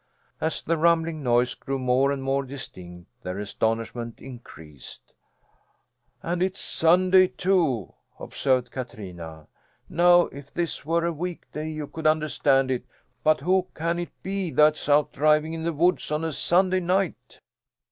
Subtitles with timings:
[0.41, 5.13] As the rumbling noise grew more and more distinct, their astonishment increased.
[6.23, 9.45] "And it's Sunday, too!" observed Katrina.
[9.87, 12.83] "Now if this were a weekday you could understand it;
[13.23, 17.39] but who can it be that's out driving in the woods on a Sunday night?"